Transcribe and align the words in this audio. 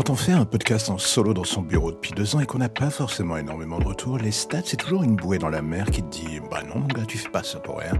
Quand 0.00 0.08
on 0.08 0.16
fait 0.16 0.32
un 0.32 0.46
podcast 0.46 0.88
en 0.88 0.96
solo 0.96 1.34
dans 1.34 1.44
son 1.44 1.60
bureau 1.60 1.92
depuis 1.92 2.12
deux 2.12 2.34
ans 2.34 2.40
et 2.40 2.46
qu'on 2.46 2.56
n'a 2.56 2.70
pas 2.70 2.88
forcément 2.88 3.36
énormément 3.36 3.78
de 3.78 3.84
retours, 3.84 4.16
les 4.16 4.30
stats, 4.30 4.62
c'est 4.64 4.78
toujours 4.78 5.02
une 5.02 5.14
bouée 5.14 5.36
dans 5.36 5.50
la 5.50 5.60
mer 5.60 5.90
qui 5.90 6.02
te 6.02 6.08
dit 6.08 6.40
Bah 6.50 6.62
non, 6.66 6.80
mon 6.80 6.86
gars, 6.86 7.04
tu 7.06 7.18
fais 7.18 7.28
pas 7.28 7.42
ça 7.42 7.60
pour 7.60 7.80
rien. 7.80 7.92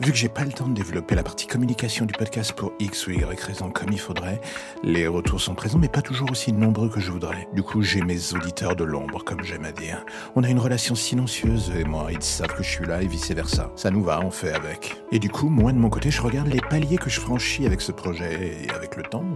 Vu 0.00 0.12
que 0.12 0.16
j'ai 0.16 0.30
pas 0.30 0.44
le 0.44 0.52
temps 0.52 0.66
de 0.66 0.72
développer 0.72 1.14
la 1.14 1.22
partie 1.22 1.46
communication 1.46 2.06
du 2.06 2.14
podcast 2.14 2.54
pour 2.54 2.72
X 2.80 3.06
ou 3.06 3.10
Y 3.10 3.38
raison 3.38 3.68
comme 3.68 3.92
il 3.92 4.00
faudrait, 4.00 4.40
les 4.82 5.06
retours 5.06 5.42
sont 5.42 5.54
présents 5.54 5.76
mais 5.78 5.90
pas 5.90 6.00
toujours 6.00 6.30
aussi 6.30 6.54
nombreux 6.54 6.88
que 6.88 7.00
je 7.00 7.10
voudrais. 7.10 7.46
Du 7.52 7.62
coup, 7.62 7.82
j'ai 7.82 8.00
mes 8.00 8.32
auditeurs 8.32 8.74
de 8.74 8.84
l'ombre, 8.84 9.22
comme 9.22 9.44
j'aime 9.44 9.66
à 9.66 9.72
dire. 9.72 10.02
On 10.36 10.42
a 10.42 10.48
une 10.48 10.58
relation 10.58 10.94
silencieuse 10.94 11.70
et 11.78 11.84
moi, 11.84 12.06
ils 12.12 12.22
savent 12.22 12.54
que 12.54 12.62
je 12.62 12.70
suis 12.70 12.86
là 12.86 13.02
et 13.02 13.06
vice 13.06 13.30
versa. 13.30 13.72
Ça 13.76 13.90
nous 13.90 14.02
va, 14.02 14.22
on 14.24 14.30
fait 14.30 14.54
avec. 14.54 14.96
Et 15.12 15.18
du 15.18 15.28
coup, 15.28 15.50
moi 15.50 15.70
de 15.70 15.78
mon 15.78 15.90
côté, 15.90 16.10
je 16.10 16.22
regarde 16.22 16.48
les 16.48 16.62
paliers 16.62 16.96
que 16.96 17.10
je 17.10 17.20
franchis 17.20 17.66
avec 17.66 17.82
ce 17.82 17.92
projet 17.92 18.64
et 18.64 18.70
avec 18.70 18.96
le 18.96 19.02
temps, 19.02 19.26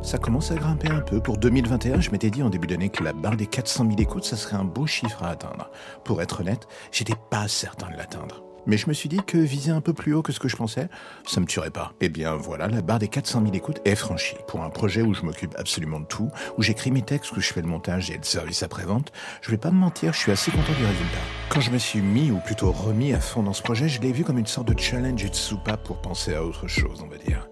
ça 0.00 0.18
commence 0.18 0.52
à 0.52 0.54
grimper 0.54 0.90
un 0.90 1.00
peu. 1.00 1.20
Pour 1.20 1.38
2021, 1.38 2.00
je 2.00 2.10
m'étais 2.12 2.30
dit 2.30 2.44
en 2.44 2.50
début 2.50 2.68
d'année 2.68 2.88
que 2.88 3.02
la 3.02 3.14
barre 3.14 3.36
des 3.36 3.46
400 3.46 3.86
000 3.88 3.96
écoutes, 3.98 4.24
ça 4.24 4.36
serait 4.36 4.56
un 4.56 4.64
beau 4.64 4.86
chiffre 4.86 5.24
à 5.24 5.30
atteindre. 5.30 5.72
Pour 6.04 6.22
être 6.22 6.42
honnête, 6.42 6.68
j'étais 6.92 7.16
pas 7.30 7.48
certain 7.48 7.90
de 7.90 7.96
l'atteindre. 7.96 8.53
Mais 8.66 8.76
je 8.76 8.88
me 8.88 8.92
suis 8.92 9.08
dit 9.08 9.20
que 9.26 9.38
viser 9.38 9.70
un 9.70 9.80
peu 9.80 9.92
plus 9.92 10.14
haut 10.14 10.22
que 10.22 10.32
ce 10.32 10.40
que 10.40 10.48
je 10.48 10.56
pensais, 10.56 10.88
ça 11.26 11.40
me 11.40 11.46
tuerait 11.46 11.70
pas. 11.70 11.92
Eh 12.00 12.08
bien 12.08 12.34
voilà, 12.34 12.68
la 12.68 12.82
barre 12.82 12.98
des 12.98 13.08
400 13.08 13.42
000 13.42 13.54
écoutes 13.54 13.80
est 13.84 13.94
franchie. 13.94 14.36
Pour 14.48 14.62
un 14.62 14.70
projet 14.70 15.02
où 15.02 15.14
je 15.14 15.22
m'occupe 15.22 15.54
absolument 15.58 16.00
de 16.00 16.06
tout, 16.06 16.30
où 16.56 16.62
j'écris 16.62 16.90
mes 16.90 17.02
textes, 17.02 17.32
où 17.32 17.40
je 17.40 17.52
fais 17.52 17.62
le 17.62 17.68
montage 17.68 18.10
et 18.10 18.16
le 18.16 18.24
service 18.24 18.62
après-vente, 18.62 19.12
je 19.42 19.50
vais 19.50 19.58
pas 19.58 19.70
me 19.70 19.78
mentir, 19.78 20.12
je 20.12 20.18
suis 20.18 20.32
assez 20.32 20.50
content 20.50 20.72
du 20.72 20.84
résultat. 20.84 21.18
Quand 21.48 21.60
je 21.60 21.70
me 21.70 21.78
suis 21.78 22.00
mis, 22.00 22.30
ou 22.30 22.38
plutôt 22.38 22.72
remis 22.72 23.12
à 23.12 23.20
fond 23.20 23.42
dans 23.42 23.52
ce 23.52 23.62
projet, 23.62 23.88
je 23.88 24.00
l'ai 24.00 24.12
vu 24.12 24.24
comme 24.24 24.38
une 24.38 24.46
sorte 24.46 24.68
de 24.68 24.78
challenge 24.78 25.24
et 25.24 25.28
de 25.28 25.34
soupape 25.34 25.82
pour 25.84 26.00
penser 26.00 26.34
à 26.34 26.44
autre 26.44 26.66
chose, 26.68 27.02
on 27.02 27.08
va 27.08 27.18
dire. 27.18 27.48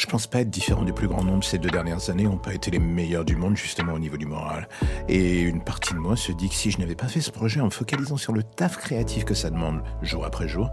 Je 0.00 0.06
pense 0.06 0.26
pas 0.26 0.40
être 0.40 0.48
différent 0.48 0.82
du 0.82 0.94
plus 0.94 1.08
grand 1.08 1.22
nombre 1.22 1.44
ces 1.44 1.58
deux 1.58 1.68
dernières 1.68 2.08
années 2.08 2.26
ont 2.26 2.38
pas 2.38 2.54
été 2.54 2.70
les 2.70 2.78
meilleurs 2.78 3.26
du 3.26 3.36
monde 3.36 3.54
justement 3.58 3.92
au 3.92 3.98
niveau 3.98 4.16
du 4.16 4.24
moral. 4.24 4.66
Et 5.10 5.40
une 5.42 5.62
partie 5.62 5.92
de 5.92 5.98
moi 5.98 6.16
se 6.16 6.32
dit 6.32 6.48
que 6.48 6.54
si 6.54 6.70
je 6.70 6.78
n'avais 6.78 6.94
pas 6.94 7.06
fait 7.06 7.20
ce 7.20 7.30
projet 7.30 7.60
en 7.60 7.66
me 7.66 7.70
focalisant 7.70 8.16
sur 8.16 8.32
le 8.32 8.42
taf 8.42 8.78
créatif 8.78 9.26
que 9.26 9.34
ça 9.34 9.50
demande 9.50 9.82
jour 10.00 10.24
après 10.24 10.48
jour, 10.48 10.70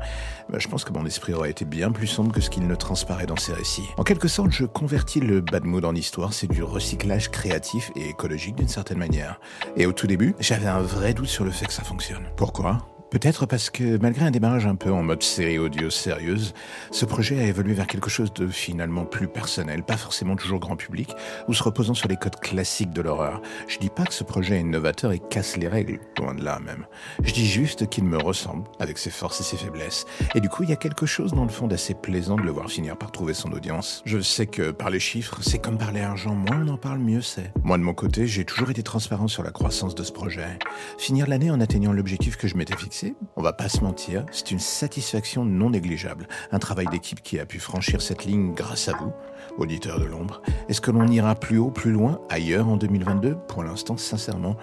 bah, 0.49 0.59
je 0.59 0.69
pense 0.69 0.85
que 0.85 0.93
mon 0.93 1.05
esprit 1.05 1.33
aurait 1.33 1.51
été 1.51 1.65
bien 1.65 1.91
plus 1.91 2.07
sombre 2.07 2.31
que 2.31 2.39
ce 2.39 2.49
qu'il 2.49 2.65
ne 2.67 2.75
transparaît 2.75 3.25
dans 3.25 3.35
ces 3.35 3.51
récits. 3.51 3.89
En 3.97 4.03
quelque 4.03 4.29
sorte, 4.29 4.51
je 4.51 4.63
convertis 4.63 5.19
le 5.19 5.41
bad 5.41 5.65
mood 5.65 5.83
en 5.83 5.93
histoire, 5.93 6.31
c'est 6.31 6.47
du 6.47 6.63
recyclage 6.63 7.29
créatif 7.29 7.91
et 7.97 8.07
écologique 8.07 8.55
d'une 8.55 8.69
certaine 8.69 8.97
manière. 8.97 9.41
Et 9.75 9.87
au 9.87 9.91
tout 9.91 10.07
début, 10.07 10.35
j'avais 10.39 10.67
un 10.67 10.79
vrai 10.79 11.13
doute 11.13 11.27
sur 11.27 11.43
le 11.43 11.51
fait 11.51 11.65
que 11.65 11.73
ça 11.73 11.83
fonctionne. 11.83 12.23
Pourquoi? 12.37 12.77
Peut-être 13.09 13.45
parce 13.45 13.69
que 13.69 13.97
malgré 14.01 14.25
un 14.25 14.31
démarrage 14.31 14.65
un 14.65 14.75
peu 14.75 14.91
en 14.91 15.01
mode 15.01 15.23
série 15.23 15.57
audio 15.57 15.89
sérieuse, 15.89 16.53
ce 16.91 17.05
projet 17.05 17.39
a 17.39 17.45
évolué 17.45 17.73
vers 17.73 17.87
quelque 17.87 18.09
chose 18.09 18.33
de 18.33 18.47
finalement 18.47 19.05
plus 19.05 19.29
personnel, 19.29 19.83
pas 19.83 19.95
forcément 19.95 20.35
toujours 20.35 20.59
grand 20.59 20.75
public, 20.75 21.15
ou 21.47 21.53
se 21.53 21.63
reposant 21.63 21.93
sur 21.93 22.09
les 22.09 22.17
codes 22.17 22.37
classiques 22.41 22.91
de 22.91 23.01
l'horreur. 23.01 23.41
Je 23.69 23.77
dis 23.77 23.89
pas 23.89 24.03
que 24.03 24.13
ce 24.13 24.25
projet 24.25 24.57
est 24.57 24.61
innovateur 24.61 25.13
et 25.13 25.19
casse 25.19 25.55
les 25.55 25.69
règles, 25.69 26.01
loin 26.19 26.35
de 26.35 26.43
là 26.43 26.59
même. 26.59 26.85
Je 27.23 27.31
dis 27.31 27.47
juste 27.47 27.87
qu'il 27.87 28.03
me 28.03 28.17
ressemble, 28.17 28.67
avec 28.77 28.97
ses 28.97 29.09
forces 29.09 29.39
et 29.39 29.43
ses 29.43 29.55
faiblesses. 29.55 30.05
Et 30.35 30.41
du 30.41 30.49
coup, 30.49 30.63
il 30.63 30.69
y 30.69 30.73
a 30.73 30.77
quelque 30.77 31.05
chose 31.05 31.31
dans 31.31 31.45
le 31.45 31.49
fond 31.49 31.67
d'assez 31.67 31.93
plaisant 31.93 32.35
de 32.35 32.41
le 32.41 32.51
voir 32.51 32.69
finir 32.69 32.97
par 32.97 33.13
trouver 33.13 33.33
son 33.33 33.53
audience. 33.53 34.03
Je 34.05 34.19
sais 34.19 34.47
que 34.47 34.71
par 34.71 34.89
les 34.89 34.99
chiffres, 34.99 35.37
c'est 35.41 35.59
comme 35.59 35.77
parler 35.77 36.01
argent, 36.01 36.35
moins 36.35 36.61
on 36.65 36.73
en 36.73 36.77
parle, 36.77 36.99
mieux 36.99 37.21
c'est. 37.21 37.53
Moi 37.63 37.77
de 37.77 37.83
mon 37.83 37.93
côté, 37.93 38.27
j'ai 38.27 38.43
toujours 38.43 38.69
été 38.69 38.83
transparent 38.83 39.29
sur 39.29 39.43
la 39.43 39.51
croissance 39.51 39.95
de 39.95 40.03
ce 40.03 40.11
projet. 40.11 40.59
Finir 40.97 41.27
l'année 41.27 41.51
en 41.51 41.61
atteignant 41.61 41.93
l'objectif 41.93 42.35
que 42.35 42.49
je 42.49 42.57
m'étais 42.57 42.75
fixé 42.75 42.96
on 43.35 43.41
va 43.41 43.53
pas 43.53 43.69
se 43.69 43.81
mentir, 43.81 44.25
c'est 44.31 44.51
une 44.51 44.59
satisfaction 44.59 45.45
non 45.45 45.69
négligeable. 45.69 46.27
Un 46.51 46.59
travail 46.59 46.87
d'équipe 46.87 47.21
qui 47.21 47.39
a 47.39 47.45
pu 47.45 47.59
franchir 47.59 48.01
cette 48.01 48.25
ligne 48.25 48.53
grâce 48.53 48.87
à 48.87 48.93
vous, 48.93 49.11
auditeurs 49.57 49.99
de 49.99 50.05
l'ombre. 50.05 50.41
Est-ce 50.69 50.81
que 50.81 50.91
l'on 50.91 51.07
ira 51.07 51.35
plus 51.35 51.57
haut, 51.57 51.71
plus 51.71 51.91
loin, 51.91 52.21
ailleurs 52.29 52.67
en 52.67 52.77
2022 52.77 53.35
Pour 53.47 53.63
l'instant, 53.63 53.97
sincèrement, 53.97 54.57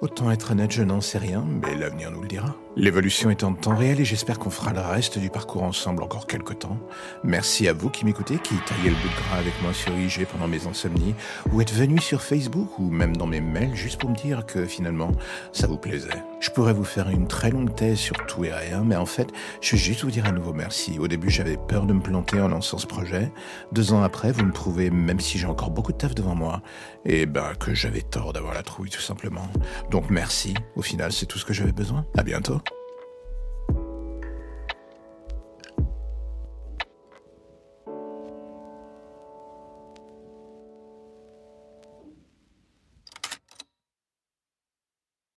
Autant 0.00 0.30
être 0.30 0.52
honnête, 0.52 0.72
je 0.72 0.82
n'en 0.82 1.02
sais 1.02 1.18
rien, 1.18 1.44
mais 1.46 1.74
l'avenir 1.74 2.10
nous 2.10 2.22
le 2.22 2.28
dira. 2.28 2.56
L'évolution 2.74 3.28
est 3.28 3.44
en 3.44 3.52
temps 3.52 3.76
réel 3.76 4.00
et 4.00 4.06
j'espère 4.06 4.38
qu'on 4.38 4.48
fera 4.48 4.72
le 4.72 4.80
reste 4.80 5.18
du 5.18 5.28
parcours 5.28 5.62
ensemble 5.62 6.02
encore 6.02 6.26
quelques 6.26 6.60
temps. 6.60 6.78
Merci 7.22 7.68
à 7.68 7.74
vous 7.74 7.90
qui 7.90 8.06
m'écoutez, 8.06 8.38
qui 8.38 8.54
taillez 8.64 8.88
le 8.88 8.96
bout 8.96 9.08
de 9.08 9.26
gras 9.26 9.36
avec 9.36 9.52
moi 9.60 9.74
sur 9.74 9.92
IG 9.92 10.26
pendant 10.26 10.48
mes 10.48 10.66
insomnies, 10.66 11.14
ou 11.52 11.60
êtes 11.60 11.74
venus 11.74 12.02
sur 12.02 12.22
Facebook 12.22 12.78
ou 12.78 12.90
même 12.90 13.14
dans 13.14 13.26
mes 13.26 13.42
mails 13.42 13.74
juste 13.74 14.00
pour 14.00 14.08
me 14.08 14.14
dire 14.14 14.46
que 14.46 14.64
finalement 14.64 15.12
ça 15.52 15.66
vous 15.66 15.76
plaisait. 15.76 16.08
Je 16.40 16.48
pourrais 16.48 16.72
vous 16.72 16.84
faire 16.84 17.10
une 17.10 17.26
très 17.28 17.50
longue 17.50 17.74
thèse 17.74 17.98
sur 17.98 18.16
tout 18.26 18.44
et 18.44 18.52
rien, 18.54 18.82
mais 18.82 18.96
en 18.96 19.04
fait, 19.04 19.28
je 19.60 19.72
vais 19.72 19.82
juste 19.82 20.04
vous 20.04 20.10
dire 20.10 20.24
à 20.24 20.32
nouveau 20.32 20.54
merci. 20.54 20.98
Au 20.98 21.08
début, 21.08 21.28
j'avais 21.28 21.58
peur 21.58 21.84
de 21.84 21.92
me 21.92 22.00
planter 22.00 22.40
en 22.40 22.48
lançant 22.48 22.78
ce 22.78 22.86
projet. 22.86 23.30
Deux 23.72 23.92
ans 23.92 24.02
après, 24.02 24.32
vous 24.32 24.44
me 24.44 24.52
prouvez, 24.52 24.88
même 24.88 25.20
si 25.20 25.36
j'ai 25.36 25.46
encore 25.46 25.70
beaucoup 25.70 25.92
de 25.92 25.98
taf 25.98 26.14
devant 26.14 26.34
moi, 26.34 26.62
et 27.04 27.26
ben 27.26 27.52
que 27.58 27.74
j'avais 27.74 28.00
tort 28.00 28.32
d'avoir 28.32 28.54
la 28.54 28.62
trouille 28.62 28.88
tout 28.88 29.02
simplement. 29.02 29.46
Donc 29.90 30.08
merci. 30.08 30.54
Au 30.76 30.82
final, 30.82 31.12
c'est 31.12 31.26
tout 31.26 31.38
ce 31.38 31.44
que 31.44 31.52
j'avais 31.52 31.72
besoin. 31.72 32.06
À 32.16 32.22
bientôt. 32.22 32.60